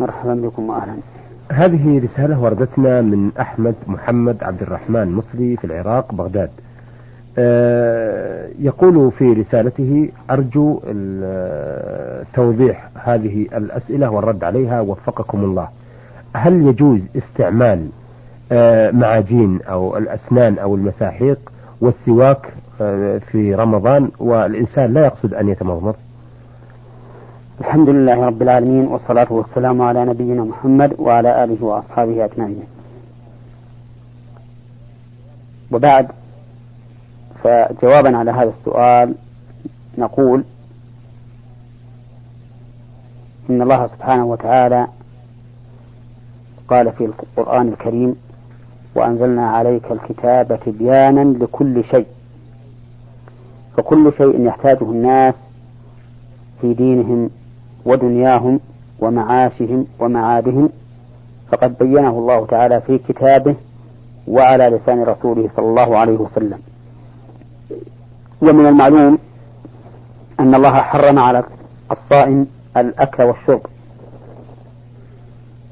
[0.00, 0.92] مرحبا بكم وأهلا.
[1.52, 6.50] هذه رسالة وردتنا من أحمد محمد عبد الرحمن مصري في العراق بغداد.
[7.38, 10.80] آه، يقول في رسالته أرجو
[12.34, 15.68] توضيح هذه الأسئلة والرد عليها وفقكم الله.
[16.34, 17.88] هل يجوز استعمال
[18.52, 21.38] آه، معاجين أو الأسنان أو المساحيق
[21.80, 25.94] والسواك آه، في رمضان؟ والإنسان لا يقصد أن يتمضمض.
[27.60, 32.62] الحمد لله رب العالمين والصلاة والسلام على نبينا محمد وعلى آله وأصحابه أجمعين.
[35.72, 36.08] وبعد
[37.44, 39.14] فجوابا على هذا السؤال
[39.98, 40.44] نقول
[43.50, 44.86] إن الله سبحانه وتعالى
[46.68, 48.16] قال في القرآن الكريم
[48.94, 52.06] وأنزلنا عليك الكتاب تبيانا لكل شيء
[53.76, 55.34] فكل شيء يحتاجه الناس
[56.60, 57.30] في دينهم
[57.84, 58.60] ودنياهم
[59.00, 60.68] ومعاشهم ومعادهم
[61.52, 63.54] فقد بينه الله تعالى في كتابه
[64.28, 66.58] وعلى لسان رسوله صلى الله عليه وسلم.
[68.42, 69.18] ومن المعلوم
[70.40, 71.44] أن الله حرم على
[71.90, 72.46] الصائم
[72.76, 73.60] الأكل والشرب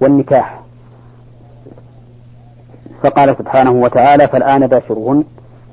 [0.00, 0.61] والنكاح.
[3.02, 5.24] فقال سبحانه وتعالى فالآن باشرهن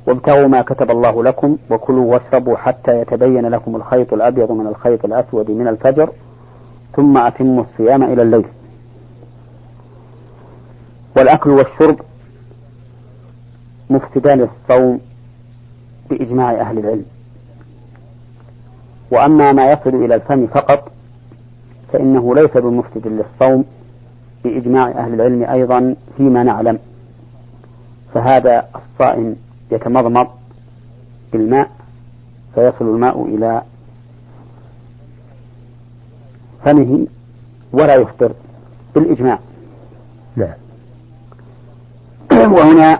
[0.07, 5.51] وابتغوا ما كتب الله لكم وكلوا واشربوا حتى يتبين لكم الخيط الأبيض من الخيط الأسود
[5.51, 6.09] من الفجر
[6.95, 8.45] ثم أتموا الصيام إلى الليل.
[11.17, 11.99] والأكل والشرب
[13.89, 14.99] مفسدان للصوم
[16.09, 17.05] بإجماع أهل العلم.
[19.11, 20.91] وأما ما يصل إلى الفم فقط
[21.93, 23.65] فإنه ليس بمفسد للصوم
[24.43, 26.79] بإجماع أهل العلم أيضا فيما نعلم.
[28.13, 29.35] فهذا الصائم
[29.71, 30.27] يتمضمض
[31.33, 31.69] بالماء
[32.55, 33.61] فيصل الماء إلى
[36.65, 37.07] فمه
[37.73, 38.31] ولا يفطر
[38.95, 39.39] بالإجماع.
[40.35, 40.53] نعم
[42.57, 42.99] وهنا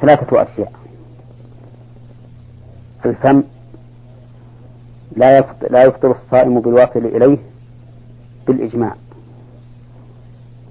[0.00, 0.72] ثلاثة أشياء.
[3.06, 3.42] الفم
[5.16, 7.38] لا يفطر, لا يفطر الصائم بالواصل إليه
[8.46, 8.94] بالإجماع.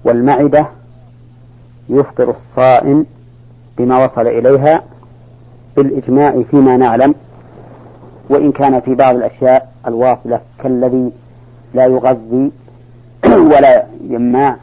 [0.04, 0.66] والمعدة
[1.88, 3.06] يفطر الصائم
[3.78, 4.82] بما وصل إليها
[5.76, 7.14] بالإجماع فيما نعلم.
[8.30, 11.12] وإن كان في بعض الأشياء الواصلة كالذي
[11.74, 12.50] لا يغذي
[13.52, 14.56] ولا يماع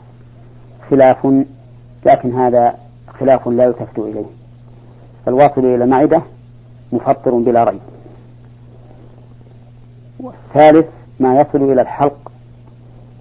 [0.89, 1.27] خلاف
[2.05, 2.75] لكن هذا
[3.19, 4.25] خلاف لا يلتفت إليه.
[5.25, 6.21] فالواصل إلى المعدة
[6.91, 7.79] مفطر بلا ريب.
[10.19, 10.85] والثالث
[11.19, 12.31] ما يصل إلى الحلق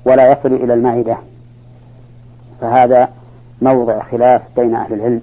[0.05, 1.17] ولا يصل إلى المعدة.
[2.61, 3.09] فهذا
[3.63, 5.21] موضع خلاف بين أهل العلم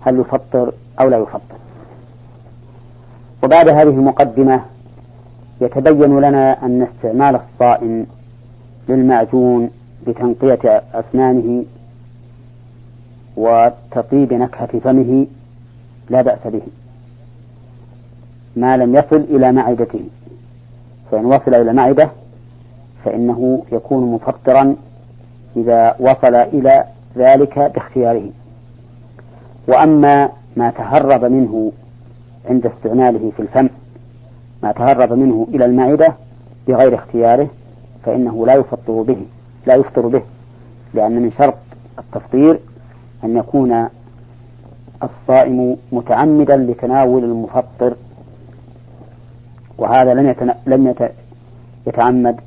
[0.00, 1.56] هل يفطر أو لا يفطر.
[3.44, 4.60] وبعد هذه المقدمة
[5.60, 8.06] يتبين لنا أن استعمال الصائم
[8.88, 9.70] للمعجون
[10.06, 11.64] لتنقية أسنانه
[13.36, 15.26] وتطيب نكهة فمه
[16.10, 16.62] لا بأس به.
[18.56, 20.00] ما لم يصل إلى معدته.
[21.10, 22.10] فإن وصل إلى معدة
[23.04, 24.76] فإنه يكون مفطرا
[25.56, 26.84] إذا وصل إلى
[27.16, 28.30] ذلك باختياره.
[29.68, 31.72] وأما ما تهرب منه
[32.50, 33.68] عند استعماله في الفم
[34.62, 36.14] ما تهرب منه إلى المعدة
[36.68, 37.48] بغير اختياره
[38.04, 39.16] فإنه لا يفطر به
[39.66, 40.22] لا يفطر به
[40.94, 41.54] لأن من شرط
[41.98, 42.58] التفطير
[43.24, 43.88] أن يكون
[45.02, 47.94] الصائم متعمدا لتناول المفطر
[49.78, 50.54] وهذا لم يتن...
[50.66, 51.12] لم يت...
[51.86, 52.40] يتعمد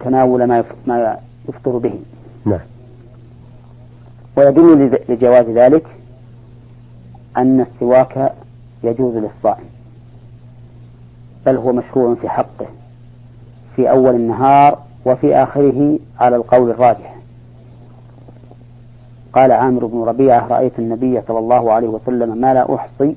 [0.00, 0.66] تناول ما يف...
[0.86, 1.16] ما
[1.48, 1.94] يفطر به.
[2.44, 2.60] نعم.
[4.36, 5.86] ويدل لجواز ذلك
[7.36, 8.32] أن السواك
[8.82, 9.64] يجوز للصائم
[11.46, 12.66] بل هو مشروع في حقه
[13.76, 17.16] في أول النهار وفي آخره على القول الراجح.
[19.32, 23.16] قال عامر بن ربيعة رأيت النبي صلى الله عليه وسلم ما لا أحصي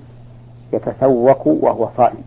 [0.74, 2.18] يتسوق وهو صائم.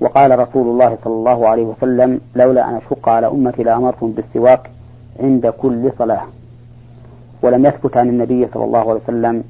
[0.00, 4.70] وقال رسول الله صلى الله عليه وسلم لولا أن أشق على أمتي لأمرتهم بالسواك
[5.20, 6.22] عند كل صلاة.
[7.42, 9.44] ولم يثبت عن النبي صلى الله عليه وسلم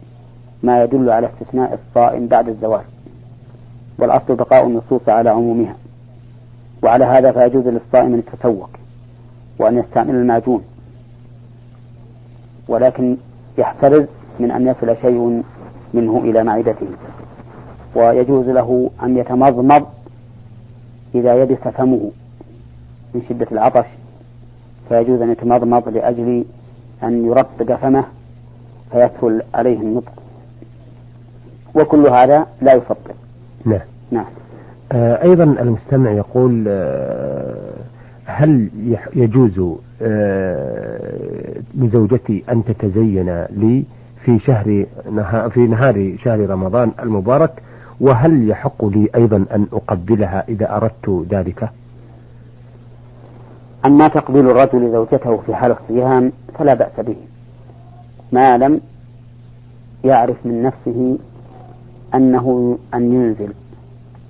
[0.65, 2.85] ما يدل على استثناء الصائم بعد الزواج
[3.99, 5.77] والأصل بقاء النصوص على عمومها
[6.83, 8.71] وعلى هذا فيجوز للصائم أن يتسوق
[9.59, 10.63] وأن يستعمل المعجون
[12.69, 13.17] ولكن
[13.59, 14.05] يحترز
[14.41, 15.43] من أن يصل شيء
[15.95, 16.87] منه إلى معدته
[17.95, 19.87] ويجوز له أن يتمضمض
[21.15, 22.11] إذا يبس فمه
[23.15, 23.87] من شدة العطش.
[24.89, 26.45] فيجوز أن يتمضمض لأجل
[27.03, 28.05] أن يرطب فمه
[28.93, 30.24] فيسهل عليه النطق.
[31.75, 33.15] وكل هذا لا يفطر
[33.65, 33.81] نعم.
[34.11, 34.25] نعم.
[34.93, 36.69] آه، أيضا المستمع يقول
[38.27, 38.69] هل
[39.15, 39.61] يجوز
[41.75, 43.85] لزوجتي أن تتزين لي
[44.25, 44.87] في شهر
[45.51, 47.63] في نهار شهر رمضان المبارك؟
[48.01, 51.69] وهل يحق لي أيضا أن أقبلها إذا أردت ذلك؟
[53.85, 57.17] أما تقبيل الرجل زوجته في حال الصيام فلا بأس به.
[58.33, 58.81] ما لم
[60.05, 61.19] يعرف من نفسه
[62.15, 63.53] أنه أن ينزل.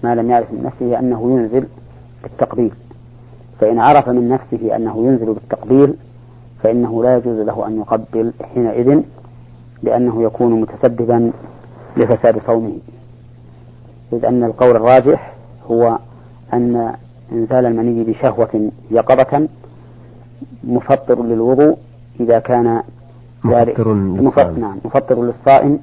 [0.04, 1.66] ما لم يعرف من نفسه أنه ينزل
[2.22, 2.72] بالتقبيل.
[3.60, 5.94] فإن عرف من نفسه أنه ينزل بالتقبيل
[6.62, 9.00] فإنه لا يجوز له أن يقبل حينئذ
[9.82, 11.32] لأنه يكون متسببا
[11.96, 12.72] لفساد صومه
[14.12, 15.34] إذ أن القول الراجح
[15.70, 15.98] هو
[16.52, 16.94] أن
[17.32, 19.48] إنزال المني بشهوة يقظة
[20.64, 21.78] مفطر للوضوء
[22.20, 22.82] إذا كان
[23.44, 24.60] مفطر للصائم.
[24.60, 25.78] نعم مفطر للصائم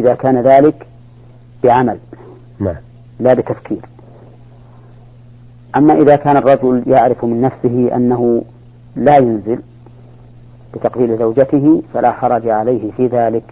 [0.00, 0.86] إذا كان ذلك
[1.64, 1.98] بعمل
[2.58, 2.76] نعم.
[3.20, 3.80] لا بتفكير.
[5.76, 8.42] أما إذا كان الرجل يعرف من نفسه أنه
[8.96, 9.58] لا ينزل
[10.74, 13.42] بتقبيل زوجته فلا حرج عليه في ذلك.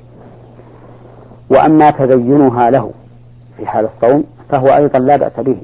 [1.50, 2.90] وأما تزينها له
[3.56, 5.56] في حال الصوم فهو أيضا لا بأس به.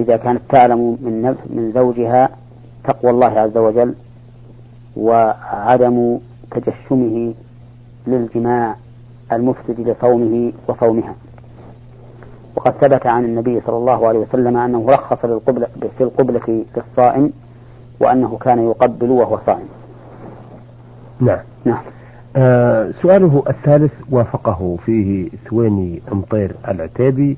[0.00, 2.28] إذا كانت تعلم من من زوجها
[2.84, 3.94] تقوى الله عز وجل
[4.96, 6.18] وعدم
[6.50, 7.34] تجشمه
[8.10, 8.76] للجماع
[9.32, 11.14] المفسد لصومه وصومها.
[12.56, 15.66] وقد ثبت عن النبي صلى الله عليه وسلم أنه رخص للقبلة
[15.98, 17.32] في القبلة للصائم
[18.00, 19.68] وأنه كان يقبل وهو صائم.
[21.20, 21.38] نعم.
[21.64, 21.78] نعم.
[22.36, 27.36] آه سؤاله الثالث وافقه فيه ثويني أمطير العتيبي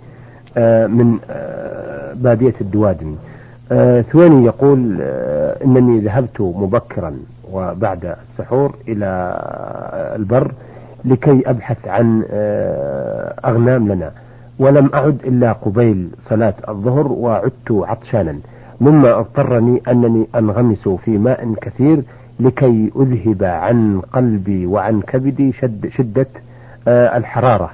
[0.57, 3.17] آه من آه بادية الدوادمي.
[3.73, 7.17] آه ثويني يقول آه إنني ذهبت مبكرا
[7.53, 9.37] وبعد السحور إلى
[10.17, 10.53] البر
[11.05, 14.11] لكي أبحث عن آه أغنام لنا.
[14.59, 18.37] ولم أعد إلا قبيل صلاة الظهر وعدت عطشانا.
[18.81, 22.03] مما أضطرني أنني أنغمس في ماء كثير
[22.41, 26.27] لكي أذهب عن قلبي وعن كبدي شد شدة
[26.89, 27.71] آه الحرارة.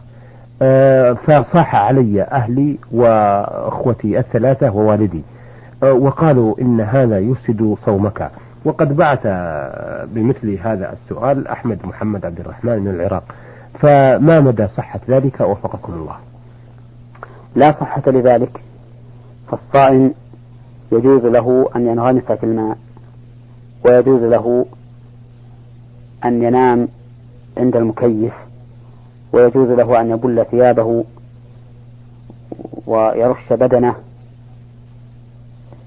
[0.63, 5.23] آه فصاح علي أهلي وأخوتي الثلاثة ووالدي.
[5.83, 8.31] وقالوا إن هذا يفسد صومك.
[8.67, 9.27] وقد بعث
[10.15, 13.25] بمثل هذا السؤال أحمد محمد عبد الرحمن من العراق.
[13.81, 16.17] فما مدى صحة ذلك؟ وفقكم الله.
[17.55, 18.61] لا صحة لذلك
[19.49, 20.15] فالصائم
[20.93, 22.79] يجوز له أن ينغمس في الماء
[23.85, 24.67] ويجوز له
[26.25, 26.89] أن ينام
[27.59, 28.33] عند المكيف
[29.33, 31.05] ويجوز له أن يبل ثيابه
[32.87, 33.95] ويرش بدنه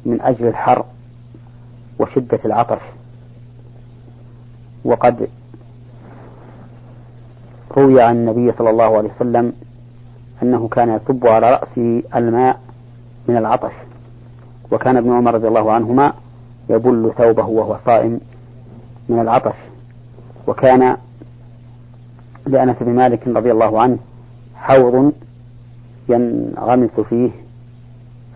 [0.06, 0.86] من أجل الحر.
[2.00, 2.82] وشدة العطش.
[4.86, 5.28] وقد
[7.78, 9.54] روي عن النبي صلى الله عليه وسلم
[10.44, 12.60] أنه كان يصب على رأسه الماء
[13.28, 13.74] من العطش.
[14.72, 16.14] وكان ابن عمر رضي الله عنهما
[16.70, 18.20] يبل ثوبه وهو صائم
[19.10, 19.56] من العطش.
[20.48, 20.98] وكان
[22.48, 23.98] لأنس بن مالك رضي الله عنه
[24.56, 25.14] حوض
[26.10, 27.30] ينغمس فيه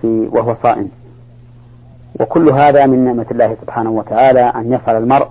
[0.01, 0.89] في وهو صائم.
[2.19, 5.27] وكل هذا من نعمة الله سبحانه وتعالى أن يفعل المرء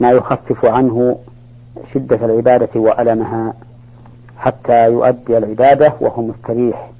[0.00, 1.16] ما يخفف عنه
[1.92, 3.54] شدة العبادة وألمها
[4.38, 6.90] حتى يؤدي العبادة وهو مستريح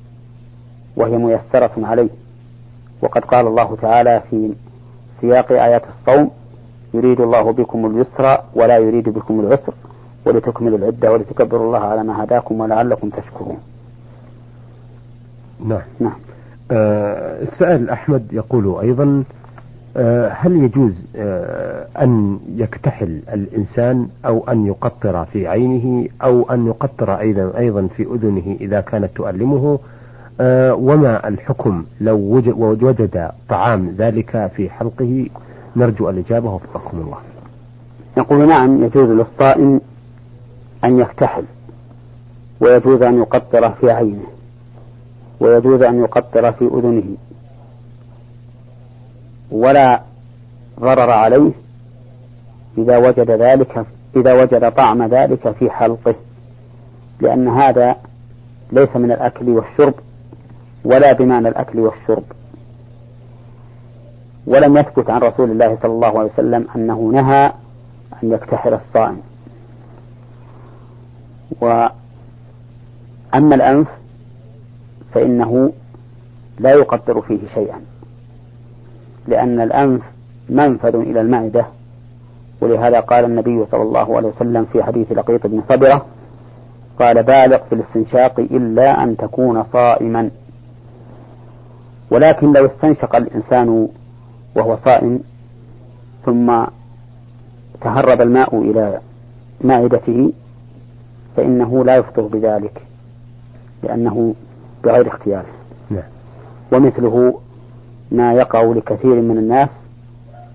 [0.97, 2.09] وهي ميسرة عليه.
[3.03, 4.53] وقد قال الله تعالى في
[5.21, 6.31] سياق آيات الصوم
[6.95, 9.75] يريد الله بكم اليسر ولا يريد بكم العسر
[10.27, 13.59] ولتكملوا العدة ولتكبروا الله على ما هداكم ولعلكم تشكرون.
[15.65, 15.83] نعم.
[16.01, 16.17] نعم.
[16.71, 19.25] السائل أحمد يقول أيضا
[19.97, 27.19] آه هل يجوز آه أن يكتحل الإنسان أو أن يقطر في عينه أو أن يقطر
[27.21, 29.79] أيضا أيضا في أذنه إذا كانت تؤلمه؟
[30.41, 32.17] آه وما الحكم لو
[32.57, 35.27] وجد طعام ذلك في حلقه؟
[35.77, 37.19] نرجو الإجابة وفقكم الله.
[38.17, 39.81] يقول نعم يجوز للصائم
[40.85, 41.45] أن يكتحل
[42.61, 44.25] ويجوز أن يقطر في عينه.
[45.41, 47.17] ويجوز أن يقطر في أذنه.
[49.51, 50.03] ولا
[50.81, 51.51] ضرر عليه
[52.79, 53.87] إذا وجد ذلك
[54.17, 56.15] إذا وجد طعم ذلك في حلقه.
[57.21, 57.97] لأن هذا
[58.73, 59.95] ليس من الأكل والشرب
[60.85, 62.25] ولا بمعنى الأكل والشرب.
[64.47, 67.53] ولم يثبت عن رسول الله صلى الله عليه وسلم أنه نهى
[68.23, 69.21] أن يكتحل الصائم.
[71.61, 71.95] وأما
[73.35, 73.89] الأنف
[75.15, 75.73] فإنه
[76.59, 77.81] لا يقدر فيه شيئا.
[79.29, 80.03] لأن الأنف
[80.49, 81.67] منفذ إلى المعدة
[82.61, 86.07] ولهذا قال النبي صلى الله عليه وسلم في حديث لقيط بن صبرة
[86.99, 90.31] قال بالغ في الاستنشاق إلا أن تكون صائما.
[92.11, 93.89] ولكن لو استنشق الإنسان
[94.57, 95.21] وهو صائم
[96.25, 96.65] ثم
[97.81, 99.01] تهرب الماء إلى
[99.61, 100.33] معدته
[101.37, 102.83] فإنه لا يفطر بذلك
[103.83, 104.35] لأنه
[104.85, 105.45] بغير اختيار.
[105.91, 106.03] نعم.
[106.73, 107.41] ومثله
[108.13, 109.69] ما يقع لكثير من الناس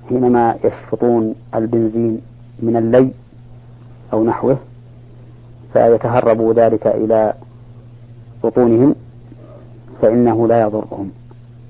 [0.09, 2.21] حينما يشفطون البنزين
[2.59, 3.09] من اللي
[4.13, 4.57] أو نحوه
[5.73, 7.33] فيتهرب ذلك إلى
[8.43, 8.95] بطونهم
[10.01, 11.11] فإنه لا يضرهم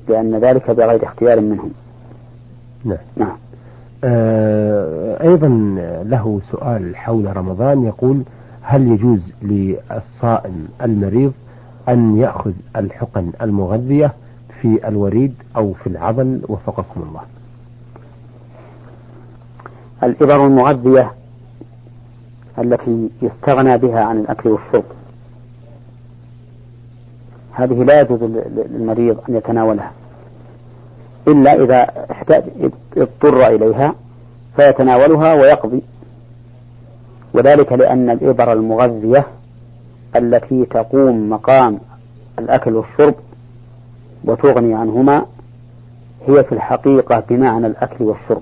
[0.10, 1.72] لأن ذلك بغير اختيار منهم.
[2.86, 2.98] نعم.
[3.16, 3.38] نعم.
[4.04, 5.48] آه أيضا
[6.06, 8.24] له سؤال حول رمضان يقول
[8.62, 11.34] هل يجوز للصائم المريض
[11.90, 14.14] أن يأخذ الحقن المغذية
[14.62, 16.42] في الوريد أو في العضل.
[16.48, 17.22] وفقكم الله.
[20.04, 21.12] الإبر المغذية
[22.60, 24.84] التي يستغنى بها عن الأكل والشرب.
[27.52, 29.92] هذه لا يجوز للمريض أن يتناولها.
[31.28, 32.44] إلا إذا احتاج
[32.98, 33.96] اضطر إليها
[34.56, 35.82] فيتناولها ويقضي.
[37.34, 39.28] وذلك لأن الإبر المغذية
[40.16, 41.80] التي تقوم مقام
[42.40, 43.16] الأكل والشرب
[44.26, 45.26] وتغني عنهما
[46.28, 48.42] هي في الحقيقة بمعنى الأكل والشرب.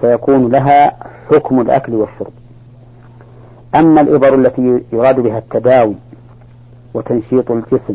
[0.00, 0.96] فيكون لها
[1.30, 2.32] حكم الأكل والشرب.
[3.74, 5.94] أما الإبر التي يراد بها التداوي
[6.94, 7.94] وتنشيط الجسم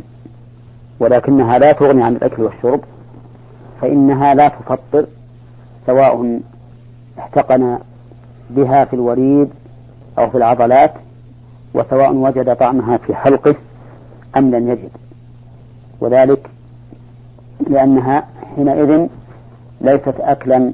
[1.00, 2.82] ولكنها لا تغني عن الأكل والشرب
[3.82, 5.06] فإنها لا تفطر
[5.86, 6.39] سواء
[7.20, 7.80] احتقن
[8.50, 9.50] بها في الوريد
[10.20, 10.94] أو في العضلات
[11.75, 13.55] وسواء وجد طعمها في حلقه
[14.38, 14.89] أم لم يجد.
[16.00, 16.50] وذلك
[17.70, 18.24] لأنها
[18.55, 19.08] حينئذ
[19.82, 20.74] ليست أكلا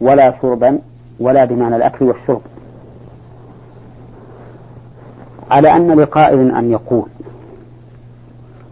[0.00, 0.78] ولا شربا
[1.20, 2.40] ولا بمعنى الأكل والشرب.
[5.50, 7.06] على أن لقائل أن يقول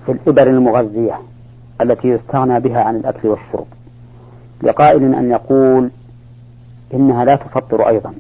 [0.07, 1.21] في الإبر المغذية
[1.81, 3.67] التي يستغنى بها عن الأكل والشرب.
[4.63, 5.91] لقائل أن يقول
[6.95, 8.15] إنها لا تفطر أيضا.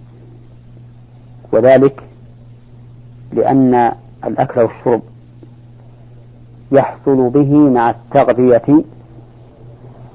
[1.53, 2.03] وذلك
[3.33, 3.93] لأن
[4.25, 5.03] الأكل والشرب
[6.73, 8.85] يحصل به مع التغذية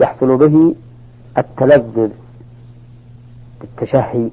[0.02, 0.76] يحصل به
[1.38, 2.10] التلذذ
[3.62, 4.30] بالتشهي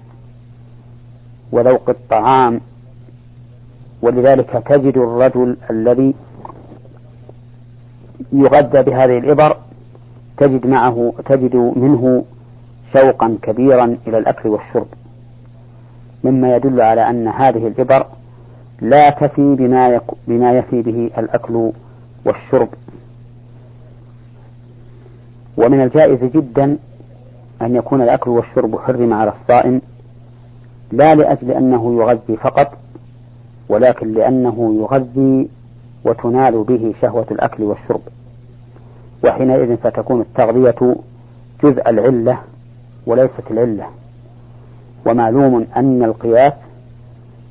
[1.52, 2.60] وذوق الطعام.
[4.02, 6.14] ولذلك تجد الرجل الذي
[8.32, 9.56] يغذى بهذه الإبر
[10.37, 12.25] تجد معه تجد منه
[12.92, 14.87] شوقا كبيرا إلى الأكل والشرب.
[16.25, 18.06] مما يدل على أن هذه الإبر
[18.80, 21.70] لا تفي بما, يك بما يفي به الأكل
[22.25, 22.68] والشرب.
[25.56, 26.76] ومن الجائز جدا
[27.62, 29.80] أن يكون الأكل والشرب حرم على الصائم
[30.92, 32.72] لا لأجل أنه يغذي فقط
[33.68, 35.49] ولكن لأنه يغذي
[36.04, 38.00] وتنال به شهوة الأكل والشرب.
[39.25, 40.96] وحينئذ فتكون التغذية
[41.64, 42.38] جزء العلة
[43.06, 43.87] وليست العلة.
[45.06, 46.52] ومعلوم أن القياس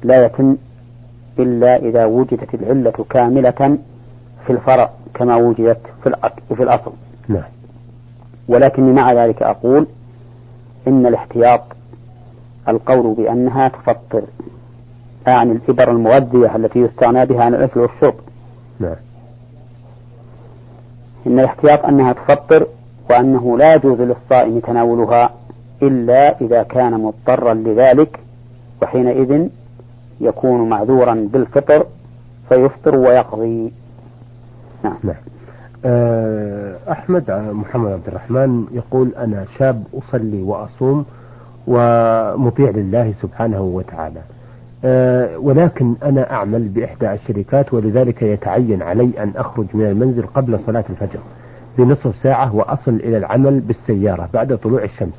[0.03, 0.57] لا يتم
[1.39, 3.77] إلا إذا وجدت العلة كاملة
[4.45, 6.15] في الفرع كما وجدت في
[6.55, 6.91] في الأصل.
[7.27, 7.43] نعم.
[8.47, 9.87] ولكني مع ذلك أقول
[10.87, 11.61] إن الاحتياط
[12.67, 14.23] القول بأنها تفطر
[15.27, 18.15] أعني الإبر المغذية التي يستغنى بها عن الأكل والشرب.
[18.79, 18.95] نعم.
[21.27, 22.67] إن الاحتياط أنها تفطر
[23.09, 25.29] وأنه لا يجوز للصائم تناولها
[25.81, 28.19] إلا إذا كان مضطرا لذلك
[28.81, 29.49] وحينئذ
[30.21, 31.85] يكون معذورا بالفطر
[32.49, 33.71] فيفطر ويقضي.
[34.83, 35.15] نعم, نعم.
[35.85, 41.05] آه، أحمد محمد عبد الرحمن يقول أنا شاب أصلي وأصوم
[41.67, 44.21] ومطيع لله سبحانه وتعالى.
[44.85, 50.83] أه ولكن أنا أعمل بإحدى الشركات ولذلك يتعين علي أن أخرج من المنزل قبل صلاة
[50.89, 51.19] الفجر
[51.77, 55.13] بنصف ساعة وأصل إلى العمل بالسيارة بعد طلوع الشمس.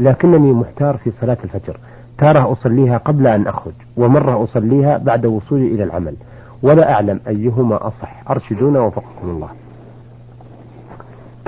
[0.00, 1.76] لكنني محتار في صلاة الفجر.
[2.22, 6.14] تارة أصليها قبل أن أخرج ومرة أصليها بعد وصولي إلى العمل.
[6.62, 8.30] ولا أعلم أيهما أصح.
[8.30, 9.48] أرشدونا وفقكم الله.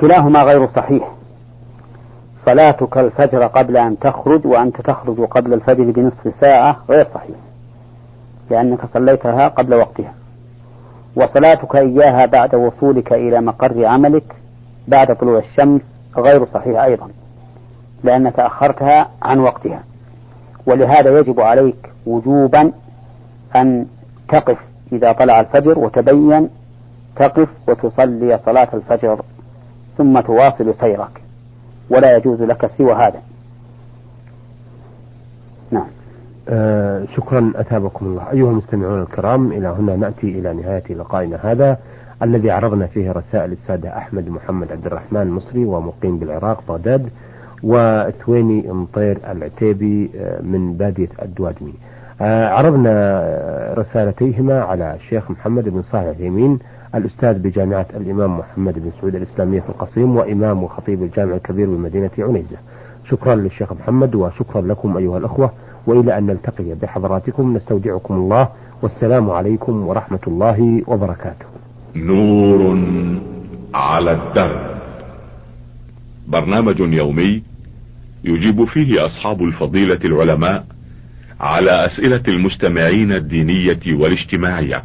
[0.00, 1.10] كلاهما غير صحيح.
[2.46, 7.36] صلاتك الفجر قبل أن تخرج وأنت تخرج قبل الفجر بنصف ساعة غير صحيح
[8.50, 10.14] لأنك صليتها قبل وقتها.
[11.16, 14.36] وصلاتك إياها بعد وصولك إلى مقر عملك
[14.88, 15.82] بعد طلوع الشمس
[16.16, 17.08] غير صحيح أيضا
[18.04, 19.82] لأنك أخرتها عن وقتها.
[20.66, 22.72] ولهذا يجب عليك وجوبا
[23.56, 23.86] أن
[24.28, 24.58] تقف
[24.92, 26.48] إذا طلع الفجر وتبين
[27.16, 29.20] تقف وتصلي صلاة الفجر
[29.98, 31.22] ثم تواصل سيرك
[31.90, 33.20] ولا يجوز لك سوى هذا.
[35.70, 35.86] نعم.
[36.48, 38.30] آه شكرا أثابكم الله.
[38.32, 41.78] أيها المستمعون الكرام إلى هنا نأتي إلى نهاية لقائنا هذا
[42.22, 47.08] الذي عرضنا فيه رسائل السادة أحمد محمد عبد الرحمن المصري ومقيم بالعراق بغداد
[47.64, 51.72] وثويني مطير العتيبي آه، من بادية الدواجمي.
[52.20, 52.94] آه، عرضنا
[53.78, 56.58] رسالتيهما على الشيخ محمد بن صالح اليمين
[56.94, 62.56] الأستاذ بجامعة الإمام محمد بن سعود الإسلامية في القصيم وإمام وخطيب الجامع الكبير بمدينة عنيزة.
[63.10, 65.50] شكرا للشيخ محمد وشكرا لكم أيها الأخوة.
[65.86, 68.48] وإلى أن نلتقي بحضراتكم نستودعكم الله.
[68.82, 71.46] والسلام عليكم ورحمة الله وبركاته.
[71.96, 72.78] نور
[73.74, 74.74] على الدرب.
[76.28, 77.53] برنامج يومي
[78.24, 80.66] يجيب فيه أصحاب الفضيلة العلماء
[81.40, 84.84] على أسئلة المستمعين الدينية والاجتماعية.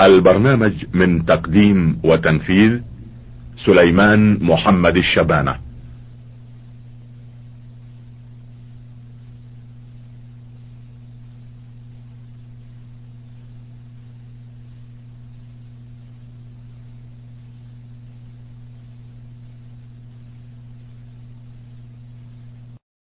[0.00, 2.80] البرنامج من تقديم وتنفيذ
[3.64, 5.63] سليمان محمد الشبانة.